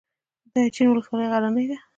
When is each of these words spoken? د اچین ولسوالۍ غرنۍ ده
د 0.53 0.55
اچین 0.65 0.87
ولسوالۍ 0.89 1.27
غرنۍ 1.31 1.65
ده 1.69 1.77